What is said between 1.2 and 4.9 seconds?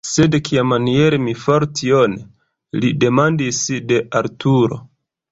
mi faru tion?!" Li demandis de Arturo!